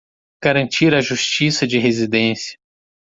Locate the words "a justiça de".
0.95-1.77